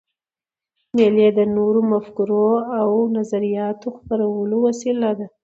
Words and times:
مېلې 0.95 1.27
د 1.37 1.39
نوو 1.55 1.79
مفکورو 1.91 2.45
او 2.81 2.89
نظریاتو 3.17 3.87
خپرولو 3.97 4.55
وسیله 4.67 5.09
ده. 5.19 5.27